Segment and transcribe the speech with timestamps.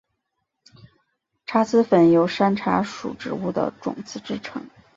[1.45, 4.65] 茶籽粉由山茶属植物的种子制成。